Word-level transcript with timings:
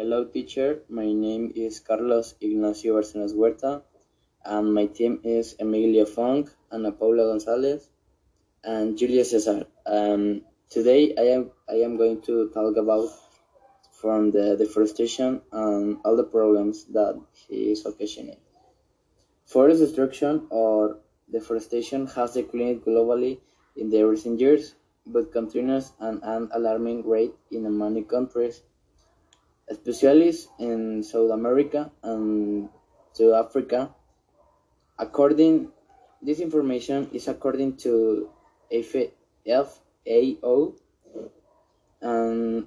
Hello, 0.00 0.24
teacher. 0.24 0.82
My 0.88 1.12
name 1.12 1.52
is 1.54 1.78
Carlos 1.78 2.34
Ignacio 2.40 2.94
Barcenas 2.94 3.34
Huerta, 3.34 3.82
and 4.46 4.72
my 4.72 4.86
team 4.86 5.20
is 5.24 5.56
Emilia 5.60 6.06
Funk, 6.06 6.48
Ana 6.72 6.90
Paula 6.90 7.24
Gonzalez, 7.24 7.86
and 8.64 8.96
Julia 8.96 9.26
Cesar. 9.26 9.66
Um, 9.84 10.40
today, 10.70 11.14
I 11.18 11.26
am 11.36 11.50
I 11.68 11.82
am 11.86 11.98
going 11.98 12.22
to 12.22 12.48
talk 12.48 12.78
about 12.78 13.10
from 14.00 14.30
the 14.30 14.56
deforestation 14.56 15.42
and 15.52 15.98
all 16.02 16.16
the 16.16 16.24
problems 16.36 16.86
that 16.96 17.20
he 17.34 17.70
is 17.72 17.84
occasioning. 17.84 18.40
Forest 19.44 19.80
destruction 19.80 20.46
or 20.48 20.96
deforestation 21.30 22.06
has 22.06 22.32
declined 22.32 22.80
globally 22.86 23.38
in 23.76 23.90
the 23.90 24.02
recent 24.06 24.40
years, 24.40 24.74
but 25.04 25.30
continues 25.30 25.92
at 26.00 26.14
an 26.22 26.48
alarming 26.54 27.06
rate 27.06 27.34
in 27.50 27.68
many 27.76 28.02
countries, 28.02 28.62
especially 29.70 30.34
in 30.58 31.02
South 31.02 31.30
America 31.30 31.90
and 32.02 32.68
South 33.12 33.46
Africa. 33.46 33.94
According 34.98 35.72
this 36.22 36.40
information 36.40 37.08
is 37.12 37.28
according 37.28 37.76
to 37.78 38.28
FAO 38.70 40.72
and 42.02 42.66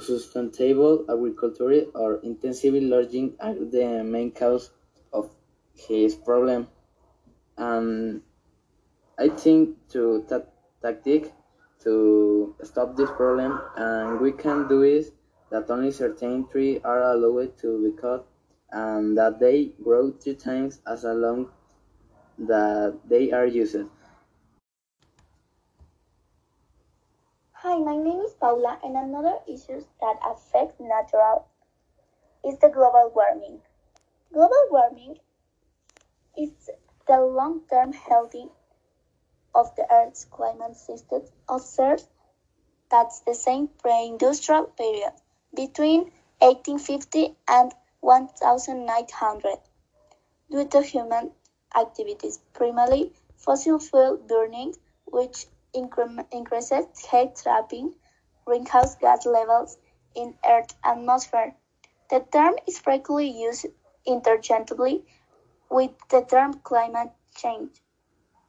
sustainable 0.00 1.04
agriculture 1.08 1.84
or 1.94 2.20
intensive 2.22 2.74
logging 2.74 3.34
are 3.40 3.54
the 3.54 4.02
main 4.04 4.30
cause 4.30 4.70
of 5.12 5.30
his 5.74 6.14
problem. 6.14 6.68
And 7.56 8.22
I 9.18 9.28
think 9.28 9.88
to 9.90 10.24
that 10.28 10.52
tactic 10.80 11.32
to 11.80 12.54
stop 12.62 12.96
this 12.96 13.10
problem 13.10 13.60
and 13.76 14.20
we 14.20 14.32
can 14.32 14.68
do 14.68 14.82
is 14.82 15.12
that 15.50 15.70
only 15.70 15.90
certain 15.90 16.46
trees 16.48 16.80
are 16.84 17.02
allowed 17.02 17.56
to 17.58 17.82
be 17.82 17.96
cut 18.00 18.26
and 18.70 19.16
that 19.16 19.38
they 19.40 19.72
grow 19.82 20.10
three 20.10 20.34
times 20.34 20.80
as 20.86 21.04
long 21.04 21.50
that 22.38 22.98
they 23.08 23.32
are 23.32 23.46
used. 23.46 23.76
Hi, 27.52 27.76
my 27.78 27.96
name 27.96 28.20
is 28.20 28.34
Paula, 28.34 28.78
and 28.84 28.96
another 28.96 29.38
issue 29.48 29.82
that 30.00 30.16
affects 30.24 30.78
nature 30.78 31.38
is 32.44 32.58
the 32.60 32.68
global 32.68 33.10
warming. 33.14 33.60
Global 34.32 34.68
warming 34.70 35.18
is 36.36 36.70
the 37.08 37.20
long-term 37.20 37.92
healthy 37.92 38.46
of 39.54 39.74
the 39.74 39.86
Earth's 39.92 40.24
climate 40.24 40.76
system 40.76 41.22
observed 41.48 42.04
that's 42.90 43.20
the 43.20 43.34
same 43.34 43.68
pre-industrial 43.82 44.64
period 44.64 45.12
between 45.54 46.12
1850 46.40 47.36
and 47.48 47.74
1900 48.86 49.58
due 50.50 50.66
to 50.66 50.82
human 50.82 51.32
activities, 51.76 52.38
primarily 52.52 53.12
fossil 53.36 53.78
fuel 53.78 54.16
burning, 54.16 54.74
which 55.04 55.46
increases 55.74 56.86
heat 57.10 57.34
trapping 57.36 57.94
greenhouse 58.44 58.94
gas 58.96 59.26
levels 59.26 59.78
in 60.14 60.34
Earth's 60.48 60.74
atmosphere. 60.82 61.54
The 62.10 62.20
term 62.32 62.54
is 62.66 62.78
frequently 62.78 63.28
used 63.28 63.66
interchangeably 64.06 65.04
with 65.70 65.90
the 66.08 66.22
term 66.22 66.54
climate 66.60 67.12
change. 67.34 67.82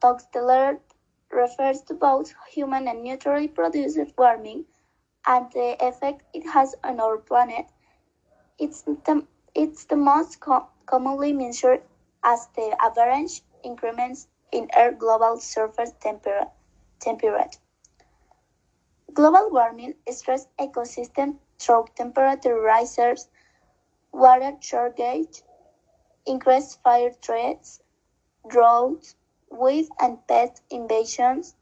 The 0.00 0.88
refers 1.30 1.82
to 1.82 1.94
both 1.94 2.34
human 2.50 2.88
and 2.88 3.04
naturally 3.04 3.48
produced 3.48 3.98
warming 4.16 4.64
and 5.26 5.50
the 5.52 5.76
effect 5.80 6.22
it 6.34 6.50
has 6.50 6.74
on 6.84 7.00
our 7.00 7.16
planet. 7.18 7.66
It's 8.58 8.82
the, 8.82 9.26
it's 9.54 9.84
the 9.84 9.96
most 9.96 10.40
co 10.40 10.68
commonly 10.86 11.32
measured 11.32 11.82
as 12.22 12.48
the 12.56 12.76
average 12.80 13.42
increments 13.62 14.28
in 14.52 14.68
Earth 14.76 14.98
global 14.98 15.38
surface 15.38 15.92
temperature 16.00 16.48
temperate. 17.00 17.58
Global 19.12 19.50
warming 19.50 19.94
stresses 20.10 20.48
ecosystems 20.58 21.38
through 21.58 21.86
temperature 21.94 22.58
rises, 22.60 23.28
water 24.12 24.56
shortage, 24.60 25.42
increased 26.26 26.80
fire 26.82 27.10
threats, 27.12 27.82
droughts, 28.48 29.16
weed 29.50 29.88
and 30.00 30.26
pest 30.26 30.62
invasions, 30.70 31.56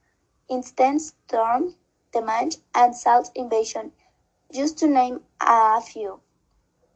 instant 0.49 1.01
storm 1.03 1.75
damage, 2.13 2.57
and 2.75 2.95
salt 2.95 3.31
invasion, 3.35 3.93
just 4.53 4.79
to 4.79 4.87
name 4.87 5.21
a 5.41 5.81
few. 5.81 6.21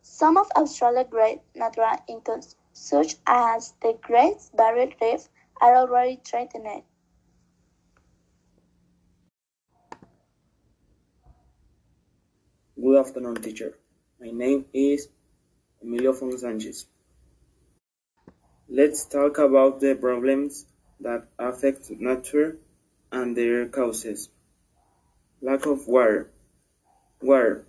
Some 0.02 0.36
of 0.36 0.50
Australia's 0.56 1.06
great 1.10 1.40
natural 1.54 1.96
icons, 2.08 2.56
such 2.72 3.16
as 3.26 3.74
the 3.80 3.98
Great 4.02 4.36
Barrier 4.54 4.90
Reef, 5.00 5.28
are 5.60 5.76
already 5.76 6.20
threatened. 6.24 6.82
Good 12.76 12.98
afternoon, 12.98 13.36
teacher. 13.36 13.78
My 14.20 14.30
name 14.30 14.66
is 14.72 15.08
Emilio 15.80 16.12
Fonsanchez. 16.12 16.86
Let's 18.68 19.04
talk 19.04 19.38
about 19.38 19.80
the 19.80 19.94
problems 19.94 20.66
that 21.00 21.28
affect 21.38 21.90
nature 21.90 22.58
and 23.12 23.36
their 23.36 23.68
causes. 23.68 24.28
Lack 25.44 25.66
of 25.66 25.86
water. 25.86 26.30
Water. 27.20 27.66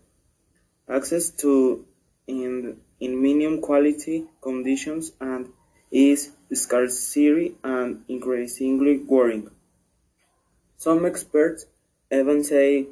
Access 0.87 1.29
to 1.41 1.85
in, 2.25 2.77
in 3.01 3.21
minimum 3.21 3.59
quality 3.59 4.23
conditions 4.41 5.11
and 5.19 5.49
is 5.91 6.31
scarcity 6.53 7.55
and 7.65 8.05
increasingly 8.07 8.99
worrying. 8.99 9.49
Some 10.77 11.05
experts 11.05 11.65
even 12.09 12.45
say 12.45 12.87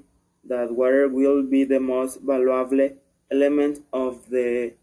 that 0.49 0.75
water 0.75 1.07
will 1.07 1.43
be 1.43 1.63
the 1.63 1.79
most 1.79 2.19
valuable 2.19 2.89
element 3.31 3.79
of 3.93 4.29
the 4.29 4.73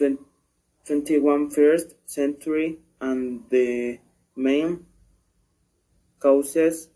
21st 0.00 1.94
century 2.06 2.78
and 2.98 3.42
the 3.50 3.98
main 4.34 4.86
causes 6.18 6.88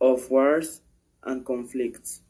of 0.00 0.28
wars 0.28 0.81
and 1.24 1.44
conflicts. 1.44 2.20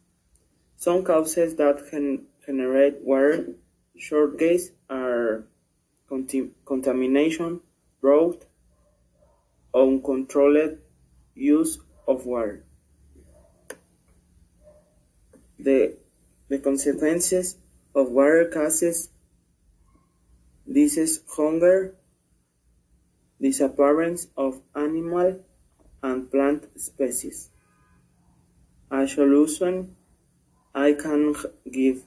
Some 0.77 1.05
causes 1.05 1.57
that 1.57 1.89
can 1.91 2.27
generate 2.45 3.01
water 3.03 3.55
shortages 3.97 4.73
are 4.91 5.45
contamination, 6.67 7.61
drought, 8.01 8.45
uncontrolled 9.75 10.79
use 11.35 11.79
of 12.07 12.27
water. 12.27 12.65
The, 15.59 15.97
the 16.49 16.59
consequences 16.59 17.57
of 17.95 18.11
water 18.11 18.51
causes 18.53 19.09
disease, 20.71 21.21
hunger, 21.37 21.95
disappearance 23.41 24.27
of 24.37 24.61
animal 24.75 25.41
and 26.03 26.31
plant 26.31 26.69
species. 26.81 27.52
A 28.95 29.09
solution 29.09 29.97
I 30.75 30.93
can 30.93 31.35
give 31.71 32.05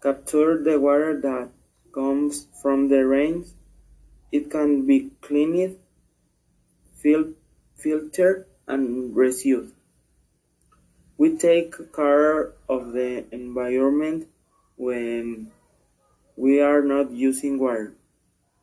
capture 0.00 0.62
the 0.62 0.78
water 0.78 1.20
that 1.20 1.48
comes 1.92 2.46
from 2.62 2.86
the 2.86 3.04
rains. 3.04 3.56
It 4.30 4.52
can 4.52 4.86
be 4.86 5.10
cleaned, 5.20 5.78
fil 6.94 7.32
filtered, 7.74 8.46
and 8.68 9.16
reused. 9.16 9.72
We 11.18 11.36
take 11.36 11.74
care 11.92 12.52
of 12.68 12.92
the 12.92 13.26
environment 13.34 14.28
when 14.76 15.50
we 16.36 16.60
are 16.60 16.82
not 16.82 17.10
using 17.10 17.58
water. 17.58 17.96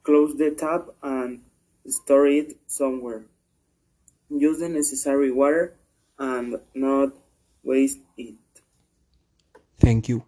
Close 0.04 0.38
the 0.38 0.52
tap 0.52 0.96
and 1.04 1.42
store 1.88 2.28
it 2.28 2.56
somewhere. 2.68 3.26
Use 4.30 4.60
the 4.60 4.70
necessary 4.70 5.30
water 5.30 5.76
and 6.20 6.60
not 6.74 7.14
waste 7.64 8.00
it. 8.18 8.36
Thank 9.80 10.10
you. 10.10 10.24